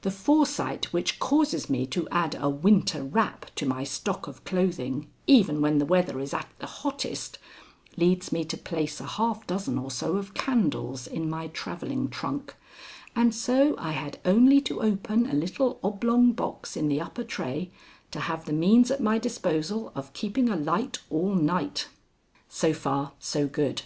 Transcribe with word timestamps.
The 0.00 0.10
foresight 0.10 0.94
which 0.94 1.18
causes 1.18 1.68
me 1.68 1.84
to 1.88 2.08
add 2.10 2.34
a 2.40 2.48
winter 2.48 3.04
wrap 3.04 3.54
to 3.56 3.66
my 3.66 3.84
stock 3.84 4.26
of 4.26 4.42
clothing 4.46 5.10
even 5.26 5.60
when 5.60 5.76
the 5.76 5.84
weather 5.84 6.20
is 6.20 6.32
at 6.32 6.48
the 6.58 6.66
hottest, 6.66 7.38
leads 7.94 8.32
me 8.32 8.46
to 8.46 8.56
place 8.56 8.98
a 8.98 9.04
half 9.06 9.46
dozen 9.46 9.76
or 9.76 9.90
so 9.90 10.16
of 10.16 10.32
candles 10.32 11.06
in 11.06 11.28
my 11.28 11.48
travelling 11.48 12.08
trunk, 12.08 12.54
and 13.14 13.34
so 13.34 13.74
I 13.76 13.92
had 13.92 14.18
only 14.24 14.62
to 14.62 14.80
open 14.80 15.28
a 15.28 15.34
little 15.34 15.78
oblong 15.84 16.32
box 16.32 16.74
in 16.74 16.88
the 16.88 17.02
upper 17.02 17.22
tray 17.22 17.70
to 18.10 18.20
have 18.20 18.46
the 18.46 18.54
means 18.54 18.90
at 18.90 19.02
my 19.02 19.18
disposal 19.18 19.92
of 19.94 20.14
keeping 20.14 20.48
a 20.48 20.56
light 20.56 21.00
all 21.10 21.34
night. 21.34 21.88
So 22.48 22.72
far, 22.72 23.12
so 23.18 23.46
good. 23.46 23.82